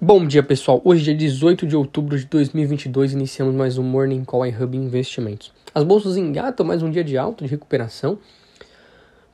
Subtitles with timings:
[0.00, 0.80] Bom dia, pessoal.
[0.84, 5.52] Hoje é 18 de outubro de 2022 iniciamos mais um Morning Call iHub Investimentos.
[5.74, 8.16] As bolsas engatam mais um dia de alta, de recuperação,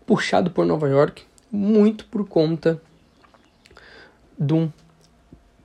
[0.07, 1.23] puxado por Nova York,
[1.53, 2.81] muito por conta
[4.39, 4.73] de um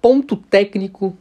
[0.02, 1.18] ponto técnico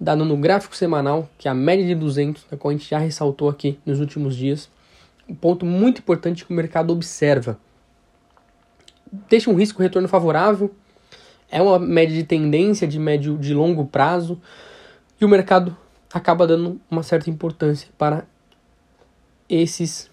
[0.00, 2.96] dado no gráfico semanal, que é a média de 200, a qual a gente já
[2.96, 4.70] ressaltou aqui nos últimos dias.
[5.28, 7.58] Um ponto muito importante que o mercado observa.
[9.28, 10.74] Deixa um risco retorno favorável,
[11.52, 14.40] é uma média de tendência de médio de longo prazo
[15.20, 15.76] e o mercado
[16.12, 18.26] acaba dando uma certa importância para
[19.48, 20.10] esses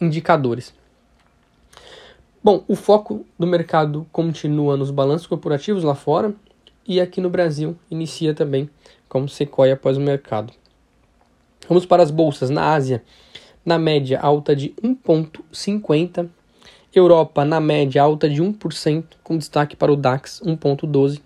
[0.00, 0.74] indicadores.
[2.42, 6.34] Bom, o foco do mercado continua nos balanços corporativos lá fora
[6.86, 8.68] e aqui no Brasil inicia também
[9.08, 10.52] como Sequoia após o mercado.
[11.68, 13.02] Vamos para as bolsas na Ásia,
[13.64, 16.28] na média alta de 1,50
[16.98, 21.20] Europa na média alta de 1%, com destaque para o DAX 1.12.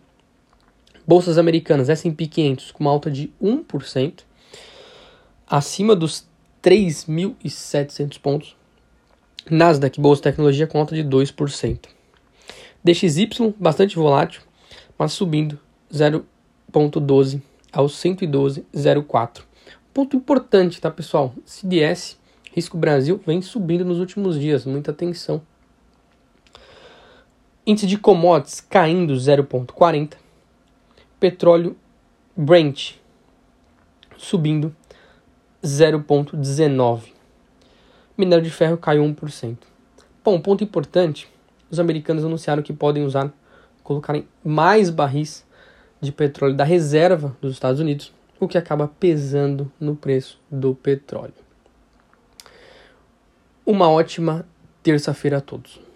[1.07, 4.21] Bolsas americanas S&P 500 com uma alta de 1%,
[5.47, 6.27] acima dos
[6.63, 8.57] 3.700 pontos.
[9.51, 11.79] Nasdaq, Bolsa de Tecnologia, com alta de 2%.
[12.83, 14.41] DXY, bastante volátil,
[14.99, 15.59] mas subindo
[15.93, 19.43] 0,12 aos 112,04.
[19.93, 21.35] Ponto importante, tá, pessoal?
[21.45, 22.19] CDS,
[22.53, 25.43] Risco Brasil, vem subindo nos últimos dias, muita atenção
[27.69, 30.15] Índice de commodities caindo 0,40.
[31.21, 31.77] Petróleo
[32.35, 32.95] Brent
[34.17, 34.75] subindo
[35.63, 37.13] 0,19.
[38.17, 39.59] Minério de ferro caiu 1%.
[40.25, 41.29] Bom, ponto importante:
[41.71, 43.31] os americanos anunciaram que podem usar,
[43.83, 45.47] colocarem mais barris
[46.01, 51.35] de petróleo da reserva dos Estados Unidos, o que acaba pesando no preço do petróleo.
[53.67, 54.49] Uma ótima
[54.83, 55.88] terça-feira a todos.